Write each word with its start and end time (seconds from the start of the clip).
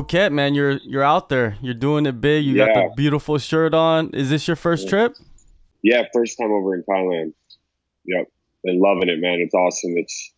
Phuket, 0.00 0.32
man, 0.32 0.54
you're 0.54 0.78
you're 0.84 1.02
out 1.02 1.28
there. 1.28 1.56
You're 1.60 1.74
doing 1.74 2.06
it 2.06 2.20
big. 2.20 2.44
You 2.44 2.56
got 2.56 2.74
the 2.74 2.90
beautiful 2.96 3.38
shirt 3.38 3.74
on. 3.74 4.10
Is 4.10 4.30
this 4.30 4.46
your 4.46 4.56
first 4.56 4.88
trip? 4.88 5.14
Yeah, 5.82 6.04
first 6.12 6.38
time 6.38 6.50
over 6.52 6.74
in 6.74 6.82
Thailand. 6.88 7.32
Yep, 8.04 8.26
and 8.64 8.80
loving 8.80 9.08
it, 9.08 9.20
man. 9.20 9.40
It's 9.40 9.54
awesome. 9.54 9.92
It's 9.96 10.32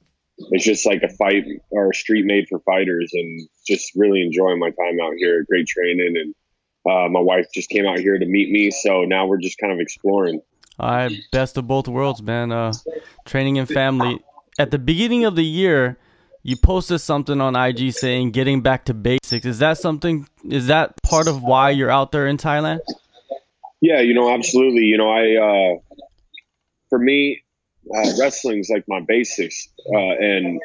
it's 0.51 0.65
just 0.65 0.87
like 0.87 1.03
a 1.03 1.09
fight 1.09 1.45
or 1.71 1.91
a 1.91 1.95
street 1.95 2.25
made 2.25 2.47
for 2.49 2.59
fighters, 2.61 3.11
and 3.13 3.49
just 3.67 3.93
really 3.95 4.23
enjoying 4.23 4.59
my 4.59 4.71
time 4.71 4.99
out 5.03 5.15
here. 5.17 5.45
Great 5.49 5.67
training, 5.67 6.17
and 6.17 6.35
uh, 6.91 7.09
my 7.09 7.21
wife 7.21 7.47
just 7.55 7.69
came 7.69 7.87
out 7.87 7.99
here 7.99 8.19
to 8.19 8.27
meet 8.27 8.51
me, 8.51 8.71
so 8.71 9.05
now 9.05 9.27
we're 9.27 9.41
just 9.41 9.59
kind 9.59 9.73
of 9.73 9.79
exploring. 9.79 10.41
All 10.79 10.91
right, 10.91 11.13
best 11.31 11.57
of 11.57 11.69
both 11.69 11.87
worlds, 11.87 12.23
man. 12.23 12.51
Uh, 12.51 12.73
training 13.27 13.59
and 13.59 13.69
family. 13.69 14.19
At 14.59 14.71
the 14.71 14.79
beginning 14.79 15.25
of 15.25 15.37
the 15.37 15.45
year, 15.45 15.99
you 16.43 16.57
posted 16.57 17.01
something 17.01 17.41
on 17.41 17.55
IG 17.55 17.93
saying 17.93 18.33
getting 18.33 18.63
back 18.63 18.87
to 18.87 18.95
basics. 18.95 19.47
Is 19.47 19.59
that 19.61 19.79
something? 19.79 20.29
Is 20.49 20.67
that 20.67 21.01
part 21.03 21.29
of 21.29 21.43
why 21.43 21.71
you're 21.71 21.91
out 21.91 22.13
there 22.13 22.27
in 22.27 22.37
Thailand? 22.37 22.81
Yeah, 23.81 24.01
you 24.01 24.15
know, 24.15 24.33
absolutely. 24.33 24.83
You 24.83 24.99
know, 24.99 25.11
I 25.11 25.37
uh, 25.37 25.97
for 26.89 26.99
me, 26.99 27.43
uh, 27.95 28.13
wrestling's 28.19 28.69
like 28.71 28.85
my 28.89 29.01
basics, 29.01 29.69
uh, 29.95 29.99
and 29.99 30.61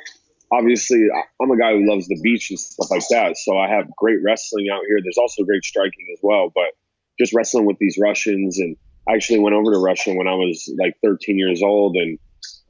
obviously, 0.51 1.07
I'm 1.41 1.51
a 1.51 1.57
guy 1.57 1.73
who 1.73 1.89
loves 1.89 2.07
the 2.07 2.19
beach 2.21 2.49
and 2.49 2.59
stuff 2.59 2.89
like 2.89 3.07
that. 3.09 3.37
So 3.37 3.57
I 3.57 3.69
have 3.69 3.87
great 3.95 4.19
wrestling 4.23 4.67
out 4.73 4.81
here. 4.87 4.99
There's 5.03 5.17
also 5.17 5.43
great 5.43 5.63
striking 5.63 6.07
as 6.13 6.19
well, 6.23 6.51
but 6.53 6.65
just 7.19 7.33
wrestling 7.33 7.65
with 7.65 7.77
these 7.79 7.97
Russians, 8.01 8.59
and 8.59 8.75
I 9.07 9.13
actually 9.13 9.39
went 9.39 9.55
over 9.55 9.71
to 9.71 9.79
Russia 9.79 10.13
when 10.13 10.27
I 10.27 10.33
was 10.33 10.71
like 10.79 10.95
13 11.03 11.37
years 11.37 11.61
old, 11.61 11.95
and 11.95 12.17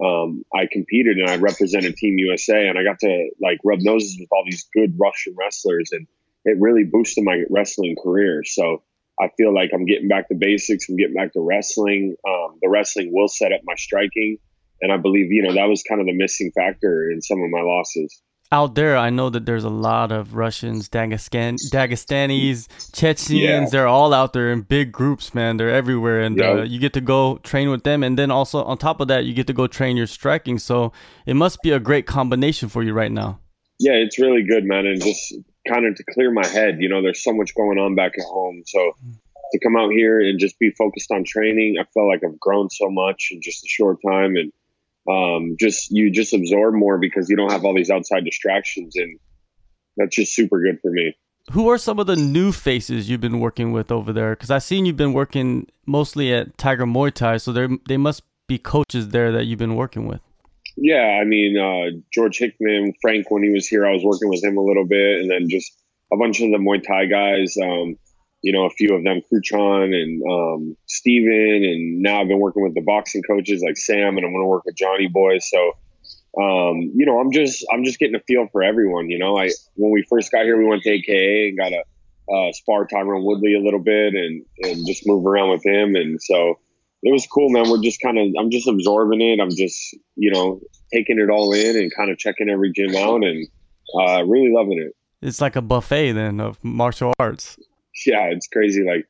um, 0.03 0.43
I 0.53 0.67
competed 0.71 1.17
and 1.17 1.29
I 1.29 1.37
represented 1.37 1.95
Team 1.95 2.17
USA, 2.17 2.67
and 2.67 2.77
I 2.77 2.83
got 2.83 2.99
to 2.99 3.29
like 3.41 3.59
rub 3.63 3.79
noses 3.81 4.17
with 4.19 4.29
all 4.31 4.43
these 4.45 4.67
good 4.73 4.95
Russian 4.99 5.35
wrestlers, 5.37 5.89
and 5.91 6.07
it 6.45 6.57
really 6.59 6.83
boosted 6.83 7.23
my 7.23 7.43
wrestling 7.49 7.95
career. 8.01 8.43
So 8.45 8.83
I 9.19 9.29
feel 9.37 9.53
like 9.53 9.71
I'm 9.73 9.85
getting 9.85 10.07
back 10.07 10.29
to 10.29 10.35
basics. 10.35 10.87
I'm 10.89 10.95
getting 10.95 11.15
back 11.15 11.33
to 11.33 11.41
wrestling. 11.41 12.15
Um, 12.27 12.59
the 12.61 12.69
wrestling 12.69 13.11
will 13.11 13.27
set 13.27 13.51
up 13.51 13.61
my 13.63 13.75
striking, 13.75 14.37
and 14.81 14.91
I 14.91 14.97
believe 14.97 15.31
you 15.31 15.43
know 15.43 15.53
that 15.53 15.67
was 15.67 15.83
kind 15.83 16.01
of 16.01 16.07
the 16.07 16.13
missing 16.13 16.51
factor 16.55 17.09
in 17.09 17.21
some 17.21 17.41
of 17.41 17.49
my 17.49 17.61
losses. 17.61 18.21
Out 18.49 18.75
there, 18.75 18.95
I 18.95 19.09
know 19.09 19.29
that 19.29 19.45
there's 19.45 19.65
a 19.65 19.69
lot 19.69 20.09
of 20.13 20.35
Russians, 20.35 20.87
Dagestan, 20.87 21.55
Dagestanis, 21.69 22.69
Chechens. 22.93 23.31
Yeah. 23.31 23.65
They're 23.69 23.87
all 23.87 24.13
out 24.13 24.31
there 24.31 24.51
in 24.51 24.61
big 24.61 24.93
groups, 24.93 25.35
man. 25.35 25.57
They're 25.57 25.69
everywhere, 25.69 26.21
and 26.21 26.39
uh, 26.39 26.61
you 26.61 26.79
get 26.79 26.93
to 26.93 27.01
go 27.01 27.39
train 27.39 27.69
with 27.69 27.83
them. 27.83 28.03
And 28.03 28.17
then 28.17 28.31
also 28.31 28.63
on 28.63 28.77
top 28.77 29.01
of 29.01 29.09
that, 29.09 29.25
you 29.25 29.33
get 29.33 29.47
to 29.47 29.53
go 29.53 29.67
train 29.67 29.97
your 29.97 30.07
striking. 30.07 30.59
So 30.59 30.93
it 31.25 31.33
must 31.33 31.61
be 31.61 31.71
a 31.71 31.79
great 31.79 32.05
combination 32.05 32.69
for 32.69 32.83
you 32.83 32.93
right 32.93 33.11
now. 33.11 33.39
Yeah, 33.79 33.93
it's 33.93 34.17
really 34.17 34.43
good, 34.43 34.63
man, 34.63 34.85
and 34.85 35.03
just 35.03 35.35
kind 35.67 35.85
of 35.85 35.95
to 35.95 36.03
clear 36.13 36.31
my 36.31 36.47
head. 36.47 36.77
You 36.79 36.87
know, 36.87 37.01
there's 37.01 37.21
so 37.21 37.33
much 37.33 37.53
going 37.53 37.77
on 37.77 37.95
back 37.95 38.13
at 38.17 38.23
home, 38.23 38.63
so 38.65 38.93
to 39.51 39.59
come 39.59 39.75
out 39.75 39.91
here 39.91 40.21
and 40.21 40.39
just 40.39 40.57
be 40.57 40.71
focused 40.71 41.11
on 41.11 41.25
training, 41.25 41.75
I 41.79 41.83
felt 41.93 42.07
like 42.07 42.23
I've 42.23 42.39
grown 42.39 42.69
so 42.69 42.89
much 42.89 43.27
in 43.31 43.41
just 43.41 43.65
a 43.65 43.67
short 43.67 43.97
time, 44.05 44.37
and 44.37 44.53
um, 45.07 45.55
just 45.59 45.91
you 45.91 46.11
just 46.11 46.33
absorb 46.33 46.75
more 46.75 46.97
because 46.97 47.29
you 47.29 47.35
don't 47.35 47.51
have 47.51 47.65
all 47.65 47.75
these 47.75 47.89
outside 47.89 48.25
distractions, 48.25 48.95
and 48.95 49.19
that's 49.95 50.15
just 50.15 50.35
super 50.35 50.61
good 50.61 50.79
for 50.81 50.91
me. 50.91 51.15
Who 51.51 51.69
are 51.69 51.77
some 51.77 51.97
of 51.97 52.07
the 52.07 52.17
new 52.17 52.51
faces 52.51 53.09
you've 53.09 53.21
been 53.21 53.39
working 53.39 53.71
with 53.71 53.91
over 53.91 54.11
there? 54.11 54.31
Because 54.31 54.51
I've 54.51 54.63
seen 54.63 54.85
you've 54.85 54.97
been 54.97 55.13
working 55.13 55.67
mostly 55.85 56.33
at 56.33 56.57
Tiger 56.57 56.85
Muay 56.85 57.13
Thai, 57.13 57.37
so 57.37 57.51
there 57.51 57.69
they 57.87 57.97
must 57.97 58.23
be 58.47 58.57
coaches 58.57 59.09
there 59.09 59.31
that 59.31 59.45
you've 59.45 59.59
been 59.59 59.75
working 59.75 60.07
with. 60.07 60.19
Yeah, 60.75 61.19
I 61.21 61.23
mean 61.23 61.57
uh, 61.57 61.97
George 62.13 62.37
Hickman, 62.37 62.93
Frank 63.01 63.31
when 63.31 63.43
he 63.43 63.49
was 63.49 63.67
here, 63.67 63.85
I 63.85 63.93
was 63.93 64.03
working 64.03 64.29
with 64.29 64.43
him 64.43 64.57
a 64.57 64.61
little 64.61 64.85
bit, 64.85 65.21
and 65.21 65.31
then 65.31 65.49
just 65.49 65.71
a 66.11 66.17
bunch 66.17 66.41
of 66.41 66.51
the 66.51 66.57
Muay 66.57 66.83
Thai 66.83 67.05
guys. 67.05 67.57
Um, 67.57 67.97
you 68.41 68.51
know, 68.53 68.65
a 68.65 68.69
few 68.69 68.95
of 68.95 69.03
them, 69.03 69.21
Kruchan 69.31 69.93
and 69.93 70.21
um, 70.29 70.77
Steven, 70.87 71.63
and 71.63 72.01
now 72.01 72.21
I've 72.21 72.27
been 72.27 72.39
working 72.39 72.63
with 72.63 72.75
the 72.75 72.81
boxing 72.81 73.23
coaches 73.23 73.63
like 73.65 73.77
Sam, 73.77 74.17
and 74.17 74.25
I'm 74.25 74.31
going 74.31 74.43
to 74.43 74.47
work 74.47 74.65
with 74.65 74.75
Johnny 74.75 75.07
Boy. 75.07 75.39
So, 75.39 75.71
um, 76.39 76.91
you 76.95 77.05
know, 77.05 77.19
I'm 77.19 77.31
just 77.31 77.65
I'm 77.71 77.83
just 77.83 77.99
getting 77.99 78.15
a 78.15 78.21
feel 78.21 78.47
for 78.51 78.63
everyone. 78.63 79.09
You 79.09 79.19
know, 79.19 79.37
I 79.37 79.49
when 79.75 79.91
we 79.91 80.05
first 80.09 80.31
got 80.31 80.43
here, 80.43 80.57
we 80.57 80.65
went 80.65 80.83
to 80.83 80.91
AKA 80.91 81.49
and 81.49 81.57
got 81.57 81.71
a 81.71 81.83
uh, 82.31 82.51
spar 82.51 82.87
Tyron 82.87 83.23
Woodley 83.23 83.55
a 83.55 83.59
little 83.59 83.79
bit, 83.81 84.13
and 84.13 84.45
and 84.59 84.85
just 84.85 85.07
move 85.07 85.25
around 85.25 85.49
with 85.49 85.65
him, 85.65 85.95
and 85.95 86.21
so 86.21 86.59
it 87.03 87.11
was 87.11 87.27
cool, 87.27 87.49
man. 87.49 87.69
We're 87.69 87.81
just 87.81 88.01
kind 88.01 88.17
of, 88.17 88.27
I'm 88.39 88.49
just 88.49 88.67
absorbing 88.67 89.21
it. 89.21 89.39
I'm 89.39 89.51
just, 89.51 89.95
you 90.15 90.31
know, 90.31 90.59
taking 90.91 91.19
it 91.19 91.29
all 91.29 91.53
in 91.53 91.75
and 91.75 91.91
kind 91.95 92.09
of 92.09 92.17
checking 92.17 92.49
every 92.49 92.71
gym 92.71 92.95
out 92.95 93.23
and 93.23 93.47
uh, 93.99 94.23
really 94.25 94.51
loving 94.51 94.79
it. 94.79 94.95
It's 95.21 95.41
like 95.41 95.55
a 95.55 95.61
buffet 95.61 96.13
then 96.13 96.39
of 96.39 96.63
martial 96.63 97.13
arts. 97.19 97.57
Yeah, 98.05 98.25
it's 98.25 98.47
crazy. 98.47 98.83
Like 98.83 99.07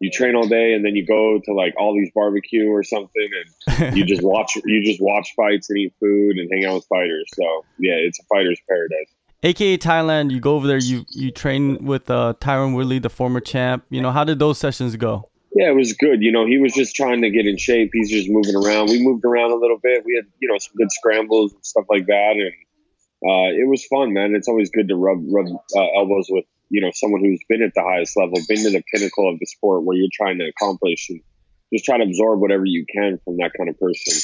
you 0.00 0.10
train 0.10 0.34
all 0.34 0.48
day 0.48 0.72
and 0.72 0.84
then 0.84 0.96
you 0.96 1.06
go 1.06 1.40
to 1.44 1.52
like 1.52 1.74
all 1.78 1.94
these 1.94 2.10
barbecue 2.14 2.68
or 2.68 2.82
something 2.82 3.28
and 3.68 3.96
you 3.96 4.04
just 4.04 4.22
watch, 4.22 4.56
you 4.64 4.82
just 4.84 5.00
watch 5.00 5.32
fights 5.36 5.68
and 5.70 5.78
eat 5.78 5.94
food 6.00 6.36
and 6.38 6.48
hang 6.52 6.64
out 6.64 6.74
with 6.74 6.86
fighters. 6.86 7.28
So 7.34 7.64
yeah, 7.78 7.94
it's 7.94 8.18
a 8.18 8.24
fighter's 8.24 8.60
paradise. 8.68 9.12
AKA 9.42 9.78
Thailand, 9.78 10.30
you 10.30 10.38
go 10.38 10.56
over 10.56 10.66
there, 10.66 10.78
you 10.78 11.06
you 11.08 11.30
train 11.30 11.84
with 11.84 12.10
uh, 12.10 12.34
Tyron 12.40 12.74
Woodley, 12.74 12.98
the 12.98 13.08
former 13.08 13.40
champ. 13.40 13.84
You 13.88 14.02
know, 14.02 14.10
how 14.10 14.22
did 14.22 14.38
those 14.38 14.58
sessions 14.58 14.96
go? 14.96 15.30
Yeah, 15.52 15.70
it 15.70 15.74
was 15.74 15.94
good. 15.94 16.22
You 16.22 16.30
know, 16.30 16.46
he 16.46 16.58
was 16.58 16.74
just 16.74 16.94
trying 16.94 17.22
to 17.22 17.30
get 17.30 17.46
in 17.46 17.56
shape. 17.56 17.90
He's 17.92 18.10
just 18.10 18.28
moving 18.30 18.54
around. 18.54 18.88
We 18.88 19.02
moved 19.02 19.24
around 19.24 19.50
a 19.50 19.56
little 19.56 19.78
bit. 19.82 20.04
We 20.04 20.14
had, 20.14 20.26
you 20.40 20.48
know, 20.48 20.58
some 20.58 20.74
good 20.76 20.92
scrambles 20.92 21.52
and 21.52 21.64
stuff 21.64 21.86
like 21.88 22.06
that. 22.06 22.34
And 22.36 22.52
uh, 23.28 23.50
it 23.60 23.68
was 23.68 23.84
fun, 23.86 24.12
man. 24.12 24.34
It's 24.34 24.46
always 24.46 24.70
good 24.70 24.88
to 24.88 24.96
rub 24.96 25.18
rub 25.28 25.46
uh, 25.48 25.86
elbows 25.96 26.28
with, 26.30 26.44
you 26.70 26.80
know, 26.80 26.90
someone 26.94 27.20
who's 27.24 27.40
been 27.48 27.62
at 27.62 27.72
the 27.74 27.82
highest 27.82 28.16
level, 28.16 28.34
been 28.48 28.62
to 28.62 28.70
the 28.70 28.82
pinnacle 28.94 29.28
of 29.28 29.38
the 29.38 29.46
sport 29.46 29.84
where 29.84 29.96
you're 29.96 30.08
trying 30.12 30.38
to 30.38 30.46
accomplish 30.48 31.08
and 31.10 31.20
just 31.72 31.84
try 31.84 31.98
to 31.98 32.04
absorb 32.04 32.40
whatever 32.40 32.64
you 32.64 32.86
can 32.92 33.18
from 33.24 33.36
that 33.38 33.52
kind 33.56 33.68
of 33.68 33.78
person. 33.78 34.18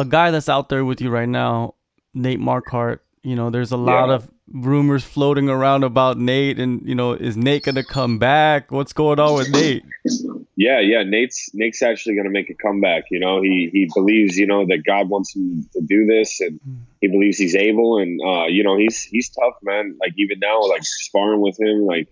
A 0.00 0.04
guy 0.04 0.30
that's 0.30 0.48
out 0.48 0.68
there 0.68 0.84
with 0.84 1.00
you 1.00 1.10
right 1.10 1.28
now, 1.28 1.74
Nate 2.14 2.38
Marquardt. 2.40 2.98
You 3.22 3.34
know, 3.36 3.50
there's 3.50 3.72
a 3.72 3.76
lot 3.76 4.08
Yeah. 4.08 4.14
of 4.16 4.30
rumors 4.52 5.04
floating 5.04 5.48
around 5.48 5.84
about 5.84 6.18
Nate, 6.18 6.58
and 6.58 6.80
you 6.86 6.94
know, 6.94 7.12
is 7.12 7.36
Nate 7.36 7.64
gonna 7.64 7.84
come 7.84 8.18
back? 8.18 8.70
What's 8.70 8.92
going 8.92 9.18
on 9.18 9.34
with 9.34 9.50
Nate? 9.50 9.84
Yeah, 10.58 10.80
yeah. 10.80 11.04
Nate's 11.04 11.50
Nate's 11.54 11.82
actually 11.82 12.16
going 12.16 12.24
to 12.24 12.32
make 12.32 12.50
a 12.50 12.54
comeback. 12.54 13.04
You 13.12 13.20
know, 13.20 13.40
he 13.40 13.70
he 13.72 13.88
believes 13.94 14.36
you 14.36 14.44
know 14.44 14.66
that 14.66 14.82
God 14.84 15.08
wants 15.08 15.36
him 15.36 15.64
to 15.74 15.80
do 15.80 16.04
this, 16.04 16.40
and 16.40 16.58
he 17.00 17.06
believes 17.06 17.38
he's 17.38 17.54
able. 17.54 17.98
And 17.98 18.20
uh, 18.20 18.46
you 18.46 18.64
know, 18.64 18.76
he's 18.76 19.04
he's 19.04 19.30
tough, 19.30 19.54
man. 19.62 19.96
Like 20.00 20.14
even 20.16 20.40
now, 20.40 20.60
like 20.68 20.82
sparring 20.82 21.40
with 21.40 21.60
him, 21.60 21.86
like 21.86 22.08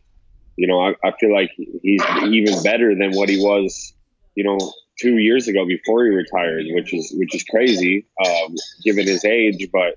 you 0.54 0.68
know, 0.68 0.80
I, 0.80 0.94
I 1.04 1.10
feel 1.18 1.34
like 1.34 1.50
he's 1.56 2.04
even 2.22 2.62
better 2.62 2.94
than 2.94 3.16
what 3.16 3.28
he 3.28 3.42
was, 3.42 3.92
you 4.36 4.44
know, 4.44 4.58
two 4.96 5.18
years 5.18 5.48
ago 5.48 5.66
before 5.66 6.04
he 6.04 6.10
retired, 6.10 6.66
which 6.68 6.94
is 6.94 7.12
which 7.18 7.34
is 7.34 7.42
crazy, 7.42 8.06
um, 8.24 8.54
given 8.84 9.08
his 9.08 9.24
age. 9.24 9.68
But 9.72 9.96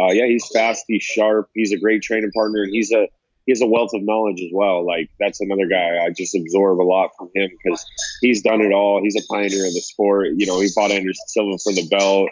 uh, 0.00 0.12
yeah, 0.12 0.24
he's 0.24 0.48
fast, 0.48 0.86
he's 0.88 1.02
sharp, 1.02 1.50
he's 1.52 1.72
a 1.72 1.78
great 1.78 2.00
training 2.00 2.30
partner, 2.34 2.62
and 2.62 2.72
he's 2.72 2.90
a 2.90 3.08
he 3.46 3.52
has 3.52 3.60
a 3.60 3.66
wealth 3.66 3.90
of 3.94 4.02
knowledge 4.02 4.40
as 4.40 4.50
well. 4.52 4.86
Like 4.86 5.10
that's 5.18 5.40
another 5.40 5.66
guy 5.66 6.04
I 6.04 6.10
just 6.10 6.34
absorb 6.34 6.80
a 6.80 6.82
lot 6.82 7.10
from 7.16 7.30
him 7.34 7.50
because 7.50 7.84
he's 8.20 8.42
done 8.42 8.60
it 8.60 8.72
all. 8.72 9.02
He's 9.02 9.16
a 9.16 9.26
pioneer 9.26 9.66
of 9.66 9.74
the 9.74 9.80
sport. 9.80 10.28
You 10.36 10.46
know, 10.46 10.60
he 10.60 10.68
fought 10.68 10.90
Anderson 10.90 11.26
Silva 11.26 11.58
for 11.58 11.72
the 11.72 11.88
belt. 11.88 12.30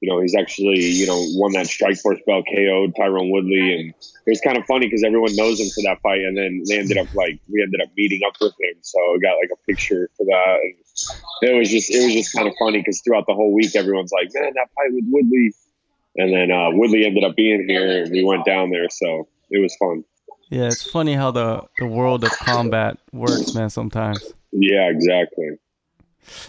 You 0.00 0.10
know, 0.10 0.20
he's 0.20 0.34
actually 0.34 0.80
you 0.80 1.06
know 1.06 1.22
won 1.34 1.52
that 1.52 1.66
Strikeforce 1.66 2.24
belt, 2.26 2.46
KO'd 2.46 2.94
Tyron 2.94 3.30
Woodley, 3.30 3.74
and 3.74 3.90
it 3.90 4.30
was 4.30 4.40
kind 4.40 4.56
of 4.56 4.64
funny 4.64 4.86
because 4.86 5.04
everyone 5.04 5.36
knows 5.36 5.60
him 5.60 5.68
for 5.68 5.82
that 5.82 6.00
fight, 6.02 6.22
and 6.22 6.36
then 6.36 6.62
they 6.66 6.78
ended 6.78 6.96
up 6.96 7.14
like 7.14 7.38
we 7.52 7.62
ended 7.62 7.82
up 7.82 7.88
meeting 7.96 8.20
up 8.26 8.32
with 8.40 8.54
him, 8.60 8.76
so 8.80 8.98
I 8.98 9.18
got 9.18 9.36
like 9.36 9.50
a 9.52 9.60
picture 9.66 10.08
for 10.16 10.24
that. 10.24 10.56
And 10.62 11.50
it 11.50 11.58
was 11.58 11.70
just 11.70 11.90
it 11.90 12.02
was 12.02 12.14
just 12.14 12.32
kind 12.32 12.48
of 12.48 12.54
funny 12.58 12.78
because 12.78 13.02
throughout 13.02 13.26
the 13.26 13.34
whole 13.34 13.52
week, 13.52 13.76
everyone's 13.76 14.12
like, 14.12 14.30
man, 14.32 14.52
that 14.54 14.68
fight 14.74 14.92
with 14.92 15.04
Woodley, 15.06 15.52
and 16.16 16.32
then 16.32 16.50
uh, 16.50 16.70
Woodley 16.72 17.04
ended 17.04 17.24
up 17.24 17.36
being 17.36 17.68
here, 17.68 18.02
and 18.02 18.10
we 18.10 18.24
went 18.24 18.46
down 18.46 18.70
there, 18.70 18.88
so 18.88 19.28
it 19.50 19.60
was 19.60 19.76
fun. 19.76 20.04
Yeah, 20.50 20.66
it's 20.66 20.88
funny 20.88 21.14
how 21.14 21.30
the 21.30 21.62
the 21.78 21.86
world 21.86 22.24
of 22.24 22.30
combat 22.32 22.98
works, 23.12 23.54
man. 23.54 23.70
Sometimes. 23.70 24.34
Yeah, 24.52 24.90
exactly. 24.90 25.58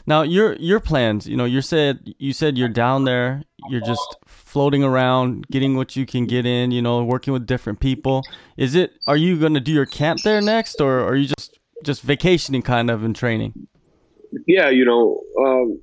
Now 0.05 0.23
your 0.23 0.55
your 0.55 0.79
plans, 0.79 1.27
you 1.27 1.37
know, 1.37 1.45
you 1.45 1.61
said 1.61 2.13
you 2.17 2.33
said 2.33 2.57
you're 2.57 2.69
down 2.69 3.05
there, 3.05 3.43
you're 3.69 3.81
just 3.81 4.17
floating 4.25 4.83
around, 4.83 5.47
getting 5.47 5.75
what 5.75 5.95
you 5.95 6.05
can 6.05 6.25
get 6.25 6.45
in, 6.45 6.71
you 6.71 6.81
know, 6.81 7.03
working 7.03 7.31
with 7.31 7.45
different 7.45 7.79
people. 7.79 8.23
Is 8.57 8.75
it 8.75 8.91
are 9.07 9.15
you 9.15 9.39
going 9.39 9.53
to 9.53 9.59
do 9.59 9.71
your 9.71 9.85
camp 9.85 10.21
there 10.23 10.41
next 10.41 10.81
or 10.81 11.01
are 11.01 11.15
you 11.15 11.27
just 11.27 11.59
just 11.83 12.01
vacationing 12.01 12.61
kind 12.61 12.89
of 12.89 13.03
and 13.03 13.15
training? 13.15 13.67
Yeah, 14.47 14.69
you 14.69 14.85
know, 14.85 15.21
um, 15.39 15.81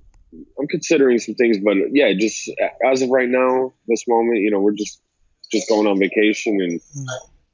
I'm 0.59 0.69
considering 0.69 1.19
some 1.19 1.35
things, 1.35 1.59
but 1.59 1.77
yeah, 1.93 2.13
just 2.19 2.51
as 2.91 3.03
of 3.03 3.11
right 3.11 3.29
now, 3.29 3.73
this 3.87 4.07
moment, 4.09 4.39
you 4.39 4.51
know, 4.51 4.61
we're 4.61 4.75
just 4.75 5.01
just 5.51 5.69
going 5.69 5.87
on 5.87 5.99
vacation 5.99 6.61
and 6.61 6.81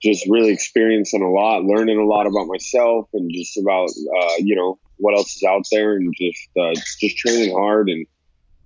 just 0.05 0.27
really 0.29 0.53
experiencing 0.53 1.23
a 1.23 1.31
lot, 1.31 1.65
learning 1.65 1.99
a 1.99 2.05
lot 2.05 2.27
about 2.27 2.47
myself 2.47 3.09
and 3.15 3.31
just 3.33 3.57
about 3.57 3.89
uh, 3.89 4.35
you 4.39 4.55
know 4.55 4.79
what 4.99 5.17
else 5.17 5.35
is 5.37 5.43
out 5.43 5.65
there, 5.73 5.97
and 5.97 6.13
just 6.17 6.49
uh, 6.61 6.75
just 7.01 7.17
training 7.17 7.55
hard 7.55 7.89
and 7.89 8.07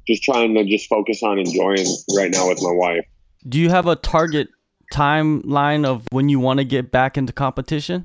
just 0.06 0.22
trying 0.22 0.54
to 0.54 0.64
just 0.64 0.88
focus 0.88 1.22
on 1.22 1.38
enjoying 1.38 1.86
right 2.16 2.30
now 2.30 2.48
with 2.48 2.60
my 2.60 2.72
wife. 2.72 3.06
Do 3.48 3.58
you 3.58 3.70
have 3.70 3.86
a 3.86 3.94
target 3.94 4.48
timeline 4.92 5.86
of 5.86 6.06
when 6.10 6.28
you 6.28 6.40
want 6.40 6.58
to 6.58 6.64
get 6.64 6.90
back 6.90 7.16
into 7.16 7.32
competition? 7.32 8.04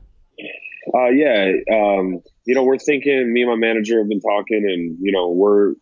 Uh, 0.93 1.09
yeah, 1.09 1.51
um, 1.71 2.21
you 2.45 2.53
know, 2.53 2.63
we're 2.63 2.77
thinking. 2.77 3.33
Me 3.33 3.41
and 3.41 3.49
my 3.49 3.55
manager 3.55 3.99
have 3.99 4.09
been 4.09 4.21
talking, 4.21 4.63
and 4.67 4.97
you 5.01 5.11
know, 5.11 5.31
we're. 5.31 5.73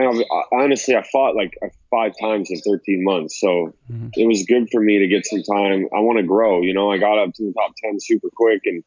I, 0.00 0.42
honestly, 0.52 0.96
I 0.96 1.02
fought 1.02 1.34
like 1.34 1.58
five 1.90 2.12
times 2.20 2.50
in 2.50 2.60
13 2.60 3.04
months, 3.04 3.40
so 3.40 3.74
mm-hmm. 3.90 4.08
it 4.14 4.26
was 4.26 4.44
good 4.46 4.68
for 4.70 4.80
me 4.80 4.98
to 4.98 5.06
get 5.06 5.26
some 5.26 5.42
time. 5.42 5.88
I 5.94 6.00
want 6.00 6.18
to 6.18 6.24
grow. 6.24 6.62
You 6.62 6.74
know, 6.74 6.90
I 6.90 6.98
got 6.98 7.18
up 7.18 7.34
to 7.34 7.42
the 7.42 7.52
top 7.52 7.74
10 7.84 7.98
super 8.00 8.28
quick, 8.34 8.62
and 8.64 8.84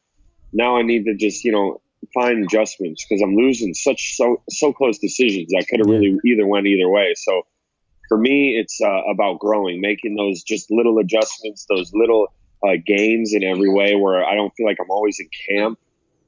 now 0.52 0.76
I 0.76 0.82
need 0.82 1.04
to 1.04 1.14
just, 1.14 1.44
you 1.44 1.52
know, 1.52 1.80
find 2.14 2.44
adjustments 2.44 3.04
because 3.04 3.22
I'm 3.22 3.34
losing 3.34 3.74
such 3.74 4.16
so 4.16 4.42
so 4.48 4.72
close 4.72 4.98
decisions. 4.98 5.52
I 5.56 5.62
could 5.62 5.80
have 5.80 5.88
really 5.88 6.18
either 6.24 6.46
went 6.46 6.66
either 6.66 6.88
way. 6.88 7.14
So 7.16 7.42
for 8.08 8.18
me, 8.18 8.56
it's 8.58 8.80
uh, 8.80 9.02
about 9.10 9.38
growing, 9.38 9.80
making 9.80 10.14
those 10.14 10.42
just 10.42 10.70
little 10.70 10.98
adjustments, 10.98 11.66
those 11.68 11.92
little 11.92 12.32
uh, 12.66 12.76
gains 12.84 13.34
in 13.34 13.44
every 13.44 13.72
way 13.72 13.96
where 13.96 14.24
I 14.24 14.34
don't 14.34 14.52
feel 14.56 14.66
like 14.66 14.78
I'm 14.80 14.90
always 14.90 15.18
in 15.20 15.28
camp. 15.48 15.78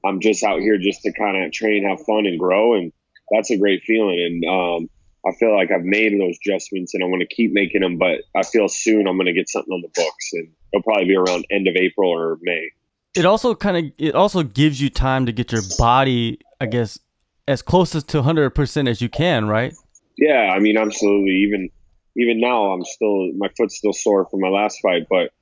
I'm 0.04 0.20
just 0.20 0.42
out 0.44 0.60
here 0.60 0.78
just 0.78 1.02
to 1.02 1.12
kind 1.12 1.44
of 1.44 1.52
train, 1.52 1.88
have 1.88 2.04
fun, 2.04 2.26
and 2.26 2.38
grow. 2.38 2.74
And 2.74 2.92
that's 3.30 3.50
a 3.50 3.56
great 3.56 3.82
feeling. 3.84 4.20
And 4.20 4.44
um, 4.44 4.90
I 5.26 5.32
feel 5.38 5.54
like 5.54 5.70
I've 5.70 5.84
made 5.84 6.18
those 6.18 6.36
adjustments 6.44 6.94
and 6.94 7.02
I 7.02 7.06
want 7.06 7.20
to 7.20 7.34
keep 7.34 7.52
making 7.52 7.82
them. 7.82 7.98
But 7.98 8.22
I 8.36 8.42
feel 8.42 8.68
soon 8.68 9.06
I'm 9.06 9.16
going 9.16 9.26
to 9.26 9.32
get 9.32 9.48
something 9.48 9.72
on 9.72 9.82
the 9.82 9.90
books, 9.94 10.30
and 10.32 10.48
it'll 10.72 10.82
probably 10.82 11.06
be 11.06 11.16
around 11.16 11.46
end 11.50 11.68
of 11.68 11.76
April 11.76 12.10
or 12.10 12.38
May. 12.42 12.70
It 13.14 13.24
also 13.24 13.54
kind 13.54 13.76
of 13.76 13.92
it 13.98 14.14
also 14.14 14.42
gives 14.42 14.80
you 14.80 14.90
time 14.90 15.26
to 15.26 15.32
get 15.32 15.52
your 15.52 15.62
body, 15.78 16.38
I 16.60 16.66
guess, 16.66 16.98
as 17.46 17.62
close 17.62 17.90
to 17.90 18.16
100 18.18 18.50
percent 18.50 18.88
as 18.88 19.00
you 19.00 19.08
can, 19.08 19.48
right? 19.48 19.74
Yeah, 20.16 20.52
I 20.54 20.58
mean, 20.58 20.76
absolutely. 20.76 21.32
Even 21.32 21.70
even 22.16 22.40
now, 22.40 22.72
I'm 22.72 22.84
still 22.84 23.32
my 23.36 23.48
foot's 23.56 23.76
still 23.76 23.92
sore 23.92 24.26
from 24.30 24.40
my 24.40 24.48
last 24.48 24.80
fight, 24.80 25.06
but 25.08 25.32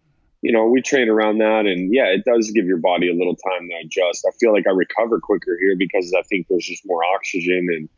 you 0.43 0.53
know, 0.53 0.67
we 0.67 0.83
train 0.83 1.09
around 1.09 1.39
that, 1.39 1.67
and 1.67 1.93
yeah, 1.93 2.07
it 2.07 2.25
does 2.25 2.51
give 2.51 2.67
your 2.67 2.79
body 2.79 3.11
a 3.11 3.15
little 3.15 3.37
time 3.37 3.69
to 3.69 3.75
adjust. 3.85 4.27
I 4.29 4.33
feel 4.39 4.53
like 4.53 4.67
I 4.67 4.71
recover 4.71 5.21
quicker 5.21 5.57
here 5.61 5.77
because 5.77 6.13
I 6.17 6.23
think 6.23 6.47
there's 6.49 6.67
just 6.67 6.83
more 6.87 7.03
oxygen, 7.05 7.69
and 7.73 7.89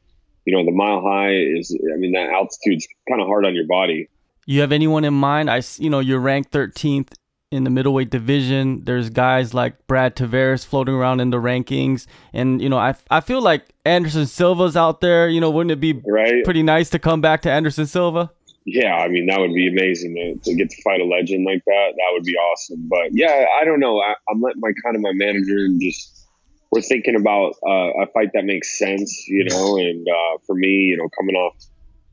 you 0.44 0.56
know, 0.56 0.64
the 0.64 0.72
mile 0.72 1.02
high 1.02 1.34
is, 1.34 1.76
I 1.92 1.96
mean, 1.96 2.12
that 2.12 2.30
altitude's 2.30 2.88
kind 3.08 3.20
of 3.20 3.26
hard 3.26 3.44
on 3.44 3.54
your 3.54 3.66
body. 3.66 4.08
You 4.46 4.62
have 4.62 4.72
anyone 4.72 5.04
in 5.04 5.12
mind? 5.12 5.50
I, 5.50 5.62
you 5.76 5.90
know, 5.90 6.00
you're 6.00 6.20
ranked 6.20 6.52
13th 6.52 7.12
in 7.50 7.64
the 7.64 7.70
middleweight 7.70 8.10
division. 8.10 8.84
There's 8.84 9.10
guys 9.10 9.52
like 9.52 9.86
Brad 9.86 10.16
Tavares 10.16 10.64
floating 10.64 10.94
around 10.94 11.20
in 11.20 11.30
the 11.30 11.36
rankings, 11.38 12.06
and 12.32 12.60
you 12.62 12.68
know, 12.68 12.78
I 12.78 12.94
I 13.10 13.20
feel 13.20 13.42
like 13.42 13.74
Anderson 13.84 14.26
Silva's 14.26 14.76
out 14.76 15.00
there. 15.00 15.28
You 15.28 15.40
know, 15.40 15.50
wouldn't 15.50 15.72
it 15.72 15.80
be 15.80 16.00
right? 16.06 16.44
pretty 16.44 16.62
nice 16.62 16.90
to 16.90 16.98
come 16.98 17.20
back 17.20 17.42
to 17.42 17.50
Anderson 17.50 17.86
Silva? 17.86 18.30
Yeah, 18.64 18.94
I 18.94 19.08
mean 19.08 19.26
that 19.26 19.40
would 19.40 19.54
be 19.54 19.68
amazing 19.68 20.40
to, 20.44 20.54
get 20.54 20.70
to 20.70 20.82
fight 20.82 21.00
a 21.00 21.04
legend 21.04 21.46
like 21.46 21.64
that. 21.64 21.92
That 21.96 22.10
would 22.12 22.24
be 22.24 22.36
awesome. 22.36 22.86
But 22.88 23.10
yeah, 23.12 23.46
I 23.60 23.64
don't 23.64 23.80
know. 23.80 23.98
I, 23.98 24.14
am 24.30 24.40
letting 24.40 24.60
my 24.60 24.72
kind 24.84 24.94
of 24.94 25.00
my 25.02 25.12
manager 25.14 25.56
and 25.56 25.80
just 25.80 26.26
we're 26.70 26.82
thinking 26.82 27.16
about 27.16 27.54
uh, 27.66 28.02
a 28.02 28.06
fight 28.12 28.32
that 28.34 28.44
makes 28.44 28.78
sense, 28.78 29.26
you 29.26 29.44
know. 29.44 29.78
And 29.78 30.06
uh, 30.06 30.38
for 30.46 30.54
me, 30.54 30.68
you 30.68 30.96
know, 30.98 31.08
coming 31.18 31.34
off 31.34 31.56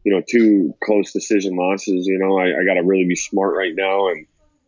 you 0.05 0.13
know 0.13 0.21
two 0.29 0.73
close 0.83 1.11
decision 1.11 1.57
losses, 1.57 2.07
you 2.07 2.17
know, 2.17 2.37
I, 2.37 2.61
I 2.61 2.65
got 2.65 2.75
to 2.75 2.83
really 2.83 3.05
be 3.05 3.15
smart 3.15 3.55
right 3.55 3.73
now 3.75 4.07
and 4.07 4.27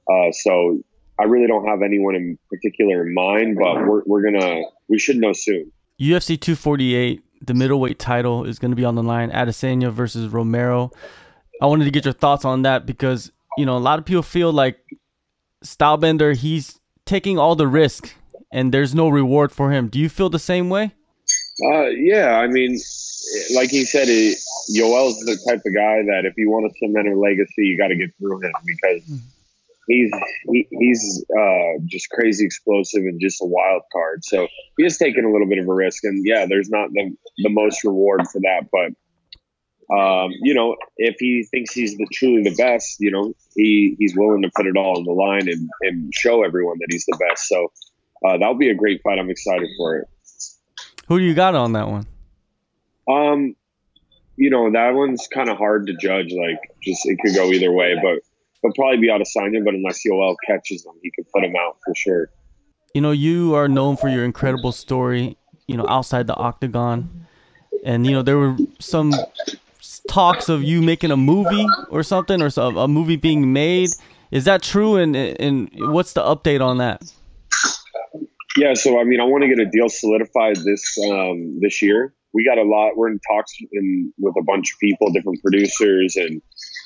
uh, 0.09 0.31
so 0.31 0.79
I 1.19 1.23
really 1.23 1.47
don't 1.47 1.65
have 1.67 1.81
anyone 1.81 2.15
in 2.15 2.37
particular 2.49 3.05
in 3.05 3.13
mind, 3.13 3.57
but 3.59 3.85
we're, 3.87 4.03
we're 4.05 4.23
gonna 4.23 4.61
we 4.87 4.99
should 4.99 5.17
know 5.17 5.33
soon. 5.33 5.71
UFC 5.99 6.39
248, 6.39 7.23
the 7.45 7.53
middleweight 7.53 7.97
title 7.97 8.43
is 8.45 8.59
going 8.59 8.71
to 8.71 8.75
be 8.75 8.85
on 8.85 8.95
the 8.95 9.03
line. 9.03 9.31
Adesanya 9.31 9.91
versus 9.91 10.31
Romero. 10.31 10.91
I 11.61 11.65
wanted 11.65 11.85
to 11.85 11.91
get 11.91 12.05
your 12.05 12.13
thoughts 12.13 12.45
on 12.45 12.63
that 12.63 12.85
because 12.85 13.31
you 13.57 13.65
know 13.65 13.77
a 13.77 13.79
lot 13.79 13.99
of 13.99 14.05
people 14.05 14.23
feel 14.23 14.51
like 14.51 14.77
Stylebender 15.63 16.35
he's 16.35 16.79
taking 17.05 17.39
all 17.39 17.55
the 17.55 17.67
risk 17.67 18.13
and 18.51 18.73
there's 18.73 18.93
no 18.93 19.09
reward 19.09 19.51
for 19.51 19.71
him. 19.71 19.87
Do 19.87 19.99
you 19.99 20.09
feel 20.09 20.29
the 20.29 20.39
same 20.39 20.69
way? 20.69 20.93
Uh, 21.73 21.87
yeah, 21.87 22.37
I 22.37 22.47
mean, 22.47 22.77
like 23.55 23.69
he 23.71 23.83
said, 23.83 24.07
it, 24.09 24.37
Yoel's 24.69 25.19
the 25.21 25.37
type 25.47 25.61
of 25.65 25.73
guy 25.73 26.03
that 26.03 26.25
if 26.25 26.35
you 26.37 26.51
want 26.51 26.71
to 26.71 26.77
cement 26.77 27.07
a 27.07 27.19
legacy, 27.19 27.65
you 27.65 27.77
got 27.77 27.87
to 27.87 27.95
get 27.95 28.11
through 28.17 28.41
him 28.43 28.53
because 28.65 29.03
hmm 29.07 29.17
he's 29.87 30.11
he, 30.51 30.67
he's 30.69 31.25
uh, 31.35 31.79
just 31.85 32.09
crazy 32.09 32.45
explosive 32.45 33.01
and 33.01 33.19
just 33.19 33.41
a 33.41 33.45
wild 33.45 33.81
card. 33.91 34.23
So 34.23 34.47
he 34.77 34.85
is 34.85 34.97
taking 34.97 35.23
a 35.23 35.31
little 35.31 35.47
bit 35.47 35.57
of 35.57 35.67
a 35.67 35.73
risk, 35.73 36.03
and 36.03 36.23
yeah, 36.25 36.45
there's 36.47 36.69
not 36.69 36.91
the 36.91 37.15
the 37.37 37.49
most 37.49 37.83
reward 37.83 38.27
for 38.31 38.39
that, 38.41 38.67
but. 38.71 38.91
Um, 39.89 40.31
you 40.41 40.53
know, 40.53 40.75
if 40.97 41.15
he 41.19 41.43
thinks 41.43 41.73
he's 41.73 41.95
the 41.95 42.07
truly 42.11 42.43
the 42.43 42.55
best, 42.55 42.97
you 42.99 43.09
know, 43.09 43.33
he 43.55 43.95
he's 43.97 44.15
willing 44.17 44.41
to 44.41 44.51
put 44.55 44.65
it 44.67 44.75
all 44.75 44.97
on 44.97 45.05
the 45.05 45.11
line 45.11 45.47
and, 45.47 45.69
and 45.81 46.13
show 46.13 46.43
everyone 46.43 46.77
that 46.79 46.87
he's 46.89 47.05
the 47.05 47.17
best. 47.17 47.47
So 47.47 47.71
uh, 48.25 48.37
that'll 48.37 48.55
be 48.55 48.69
a 48.69 48.75
great 48.75 49.01
fight. 49.01 49.17
I'm 49.17 49.29
excited 49.29 49.69
for 49.77 49.97
it. 49.97 50.07
Who 51.07 51.19
do 51.19 51.23
you 51.23 51.33
got 51.33 51.55
on 51.55 51.71
that 51.73 51.87
one? 51.87 52.05
Um, 53.09 53.55
you 54.35 54.49
know, 54.49 54.69
that 54.71 54.93
one's 54.93 55.27
kind 55.33 55.49
of 55.49 55.57
hard 55.57 55.87
to 55.87 55.93
judge. 55.93 56.33
Like, 56.33 56.59
just 56.83 57.05
it 57.05 57.17
could 57.23 57.33
go 57.33 57.49
either 57.51 57.71
way, 57.71 57.95
but 57.95 58.19
he'll 58.61 58.73
probably 58.73 58.97
be 58.97 59.07
Adesanya, 59.07 59.63
but 59.63 59.73
unless 59.73 60.05
Yoel 60.05 60.35
catches 60.45 60.85
him, 60.85 60.93
he 61.01 61.11
can 61.11 61.23
put 61.33 61.45
him 61.45 61.55
out 61.55 61.77
for 61.85 61.95
sure. 61.95 62.29
You 62.93 62.99
know, 62.99 63.11
you 63.11 63.55
are 63.55 63.69
known 63.69 63.95
for 63.95 64.09
your 64.09 64.25
incredible 64.25 64.73
story, 64.73 65.37
you 65.67 65.77
know, 65.77 65.85
outside 65.87 66.27
the 66.27 66.35
octagon. 66.35 67.25
And, 67.85 68.05
you 68.05 68.11
know, 68.11 68.21
there 68.21 68.37
were 68.37 68.57
some 68.79 69.13
talks 70.17 70.49
of 70.49 70.63
you 70.63 70.81
making 70.81 71.11
a 71.11 71.17
movie 71.17 71.67
or 71.89 72.01
something, 72.01 72.41
or 72.41 72.49
a 72.57 72.87
movie 72.87 73.17
being 73.17 73.53
made. 73.53 73.89
Is 74.31 74.45
that 74.45 74.63
true? 74.63 74.95
And, 74.95 75.15
and 75.15 75.69
what's 75.93 76.13
the 76.13 76.21
update 76.21 76.59
on 76.59 76.79
that? 76.79 77.03
Yeah, 78.57 78.73
so 78.73 78.99
I 78.99 79.03
mean, 79.03 79.19
I 79.19 79.25
want 79.25 79.43
to 79.43 79.47
get 79.47 79.59
a 79.59 79.69
deal 79.69 79.89
solidified 79.89 80.55
this 80.55 80.97
um, 81.07 81.59
this 81.61 81.83
year. 81.83 82.15
We 82.33 82.43
got 82.43 82.57
a 82.57 82.63
lot. 82.63 82.97
We're 82.97 83.09
in 83.09 83.19
talks 83.29 83.53
in, 83.71 84.11
with 84.17 84.33
a 84.39 84.43
bunch 84.43 84.73
of 84.73 84.79
people, 84.79 85.11
different 85.11 85.39
producers, 85.43 86.15
and 86.15 86.41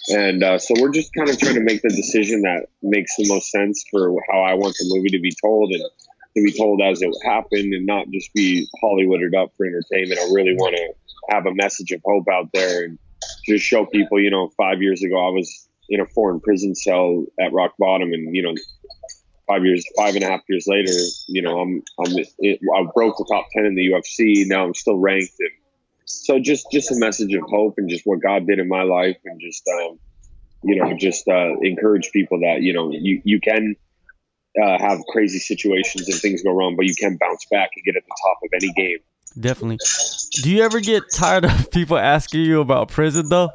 and 0.09 0.43
uh, 0.43 0.59
so 0.59 0.73
we're 0.81 0.91
just 0.91 1.13
kind 1.13 1.29
of 1.29 1.39
trying 1.39 1.55
to 1.55 1.61
make 1.61 1.81
the 1.81 1.89
decision 1.89 2.41
that 2.41 2.65
makes 2.81 3.15
the 3.15 3.29
most 3.29 3.49
sense 3.49 3.85
for 3.89 4.13
how 4.29 4.41
I 4.41 4.55
want 4.55 4.75
the 4.77 4.91
movie 4.93 5.09
to 5.11 5.21
be 5.21 5.31
told 5.41 5.71
and 5.71 5.83
to 6.35 6.43
be 6.43 6.51
told 6.51 6.81
as 6.81 7.01
it 7.01 7.13
happened 7.23 7.73
and 7.73 7.85
not 7.85 8.09
just 8.09 8.33
be 8.33 8.67
Hollywooded 8.83 9.33
up 9.41 9.53
for 9.55 9.65
entertainment. 9.65 10.19
I 10.19 10.25
really 10.33 10.55
want 10.55 10.75
to 10.75 11.33
have 11.33 11.45
a 11.45 11.55
message 11.55 11.91
of 11.91 12.01
hope 12.03 12.25
out 12.29 12.49
there 12.53 12.83
and 12.83 12.99
just 13.45 13.65
show 13.65 13.85
people, 13.85 14.19
you 14.19 14.31
know, 14.31 14.49
five 14.57 14.81
years 14.81 15.03
ago 15.03 15.15
I 15.15 15.31
was 15.31 15.67
in 15.89 15.99
a 15.99 16.05
foreign 16.05 16.39
prison 16.39 16.75
cell 16.75 17.25
at 17.39 17.53
rock 17.53 17.73
bottom 17.77 18.13
and, 18.13 18.35
you 18.35 18.43
know, 18.43 18.53
five 19.47 19.65
years, 19.65 19.85
five 19.97 20.15
and 20.15 20.23
a 20.23 20.27
half 20.27 20.41
years 20.47 20.65
later, 20.67 20.93
you 21.27 21.41
know, 21.41 21.59
I'm, 21.59 21.83
I'm, 21.99 22.15
I 22.15 22.91
broke 22.93 23.17
the 23.17 23.27
top 23.29 23.47
10 23.53 23.65
in 23.65 23.75
the 23.75 23.91
UFC. 23.91 24.47
Now 24.47 24.65
I'm 24.65 24.73
still 24.73 24.97
ranked 24.97 25.33
and 25.39 25.49
so 26.11 26.39
just 26.39 26.67
just 26.71 26.91
a 26.91 26.95
message 26.95 27.33
of 27.33 27.43
hope 27.49 27.75
and 27.77 27.89
just 27.89 28.05
what 28.05 28.21
God 28.21 28.45
did 28.47 28.59
in 28.59 28.67
my 28.67 28.83
life 28.83 29.17
and 29.25 29.39
just 29.39 29.67
um, 29.67 29.99
you 30.63 30.75
know 30.75 30.93
just 30.97 31.27
uh, 31.27 31.57
encourage 31.61 32.11
people 32.11 32.39
that 32.39 32.61
you 32.61 32.73
know 32.73 32.91
you 32.91 33.21
you 33.23 33.39
can 33.39 33.75
uh, 34.61 34.77
have 34.77 34.99
crazy 35.09 35.39
situations 35.39 36.09
and 36.09 36.19
things 36.19 36.43
go 36.43 36.51
wrong, 36.51 36.75
but 36.75 36.85
you 36.85 36.95
can 36.95 37.17
bounce 37.17 37.45
back 37.49 37.69
and 37.75 37.85
get 37.85 37.95
at 37.95 38.03
the 38.03 38.15
top 38.25 38.37
of 38.43 38.49
any 38.53 38.71
game. 38.73 38.97
Definitely. 39.39 39.77
Do 40.31 40.49
you 40.49 40.63
ever 40.63 40.79
get 40.79 41.03
tired 41.13 41.45
of 41.45 41.71
people 41.71 41.97
asking 41.97 42.41
you 42.41 42.61
about 42.61 42.87
prison 42.87 43.27
though? 43.29 43.49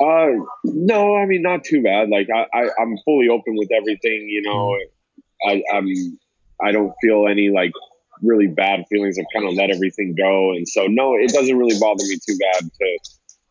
Uh, 0.00 0.44
no, 0.64 1.16
I 1.16 1.24
mean 1.24 1.42
not 1.42 1.64
too 1.64 1.82
bad. 1.82 2.10
Like 2.10 2.28
I, 2.34 2.46
I 2.56 2.68
I'm 2.80 2.96
fully 3.04 3.28
open 3.28 3.56
with 3.56 3.70
everything. 3.72 4.28
You 4.28 4.42
know, 4.42 4.76
I, 5.46 5.62
I'm 5.72 5.86
I 6.62 6.72
don't 6.72 6.92
feel 7.02 7.26
any 7.26 7.48
like 7.48 7.72
really 8.22 8.48
bad 8.48 8.84
feelings. 8.90 9.18
I've 9.18 9.24
kind 9.32 9.48
of 9.48 9.54
let 9.54 9.70
everything 9.70 10.14
go, 10.14 10.50
and 10.52 10.68
so 10.68 10.86
no, 10.86 11.14
it 11.14 11.32
doesn't 11.32 11.56
really 11.56 11.78
bother 11.80 12.04
me 12.04 12.18
too 12.26 12.36
bad 12.38 12.70
to 12.70 12.98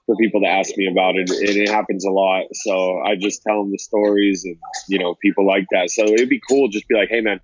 for 0.05 0.15
people 0.17 0.41
to 0.41 0.47
ask 0.47 0.75
me 0.77 0.87
about 0.87 1.15
it. 1.15 1.29
And 1.29 1.49
it 1.49 1.69
happens 1.69 2.05
a 2.05 2.11
lot, 2.11 2.45
so 2.53 2.99
I 2.99 3.15
just 3.15 3.41
tell 3.41 3.63
them 3.63 3.71
the 3.71 3.79
stories, 3.79 4.45
and 4.45 4.57
you 4.87 4.99
know, 4.99 5.15
people 5.15 5.45
like 5.47 5.65
that. 5.71 5.89
So 5.89 6.03
it'd 6.03 6.29
be 6.29 6.41
cool 6.47 6.67
just 6.67 6.87
be 6.87 6.95
like, 6.95 7.09
hey 7.09 7.21
man, 7.21 7.39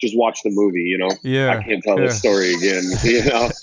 just 0.00 0.16
watch 0.16 0.40
the 0.42 0.50
movie. 0.50 0.84
You 0.84 0.96
know, 0.96 1.10
yeah, 1.22 1.50
I 1.50 1.62
can't 1.62 1.82
tell 1.82 2.00
yeah. 2.00 2.06
the 2.06 2.12
story 2.12 2.54
again. 2.54 2.84
You 3.04 3.24
know. 3.24 3.50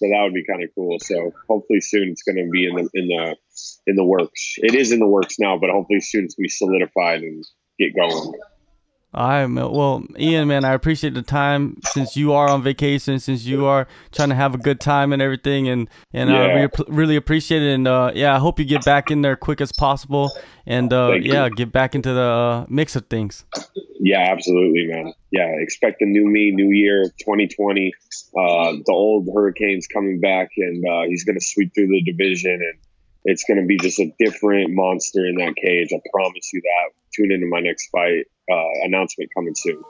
so 0.00 0.08
that 0.08 0.22
would 0.22 0.32
be 0.32 0.46
kind 0.46 0.62
of 0.62 0.70
cool. 0.74 0.96
So 0.98 1.32
hopefully 1.46 1.82
soon 1.82 2.08
it's 2.08 2.22
going 2.22 2.36
to 2.36 2.48
be 2.50 2.66
in 2.66 2.74
the 2.74 2.88
in 2.94 3.08
the 3.08 3.36
in 3.86 3.96
the 3.96 4.04
works. 4.04 4.54
It 4.56 4.74
is 4.74 4.92
in 4.92 4.98
the 4.98 5.06
works 5.06 5.38
now, 5.38 5.58
but 5.58 5.68
hopefully 5.68 6.00
soon 6.00 6.24
it's 6.24 6.34
going 6.34 6.44
to 6.44 6.48
be 6.48 6.48
solidified 6.48 7.20
and 7.20 7.44
get 7.78 7.94
going. 7.94 8.32
I 9.12 9.44
well, 9.44 10.04
Ian, 10.18 10.46
man, 10.46 10.64
I 10.64 10.72
appreciate 10.72 11.14
the 11.14 11.22
time 11.22 11.80
since 11.86 12.16
you 12.16 12.32
are 12.32 12.48
on 12.48 12.62
vacation, 12.62 13.18
since 13.18 13.44
you 13.44 13.66
are 13.66 13.88
trying 14.12 14.28
to 14.28 14.36
have 14.36 14.54
a 14.54 14.58
good 14.58 14.80
time 14.80 15.12
and 15.12 15.20
everything, 15.20 15.68
and 15.68 15.88
and 16.12 16.30
yeah. 16.30 16.36
I 16.36 16.44
really, 16.52 16.68
really 16.86 17.16
appreciate 17.16 17.60
it. 17.62 17.74
And 17.74 17.88
uh, 17.88 18.12
yeah, 18.14 18.36
I 18.36 18.38
hope 18.38 18.60
you 18.60 18.64
get 18.64 18.84
back 18.84 19.10
in 19.10 19.22
there 19.22 19.34
quick 19.34 19.60
as 19.60 19.72
possible, 19.72 20.30
and 20.64 20.92
uh, 20.92 21.14
yeah, 21.20 21.46
you. 21.46 21.54
get 21.56 21.72
back 21.72 21.96
into 21.96 22.12
the 22.12 22.20
uh, 22.20 22.66
mix 22.68 22.94
of 22.94 23.06
things. 23.06 23.44
Yeah, 23.98 24.28
absolutely, 24.30 24.86
man. 24.86 25.12
Yeah, 25.32 25.48
expect 25.58 26.02
a 26.02 26.06
new 26.06 26.26
me, 26.26 26.52
new 26.52 26.70
year, 26.70 27.04
2020. 27.18 27.92
Uh, 28.38 28.72
the 28.86 28.92
old 28.92 29.28
Hurricanes 29.34 29.88
coming 29.88 30.20
back, 30.20 30.50
and 30.56 30.84
uh, 30.88 31.02
he's 31.08 31.24
going 31.24 31.38
to 31.38 31.44
sweep 31.44 31.74
through 31.74 31.88
the 31.88 32.02
division, 32.02 32.52
and 32.52 32.78
it's 33.24 33.44
going 33.44 33.60
to 33.60 33.66
be 33.66 33.76
just 33.76 33.98
a 34.00 34.12
different 34.18 34.70
monster 34.72 35.26
in 35.26 35.36
that 35.36 35.54
cage. 35.56 35.90
I 35.92 36.00
promise 36.12 36.52
you 36.52 36.62
that 36.62 36.94
tune 37.14 37.32
into 37.32 37.46
my 37.46 37.60
next 37.60 37.88
fight 37.90 38.26
uh, 38.50 38.84
announcement 38.84 39.30
coming 39.34 39.54
soon. 39.54 39.82